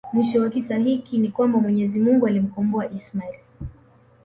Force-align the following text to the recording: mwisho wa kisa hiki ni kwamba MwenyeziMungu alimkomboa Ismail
mwisho 0.13 0.41
wa 0.41 0.49
kisa 0.49 0.77
hiki 0.77 1.17
ni 1.17 1.29
kwamba 1.29 1.59
MwenyeziMungu 1.59 2.27
alimkomboa 2.27 2.91
Ismail 2.91 3.39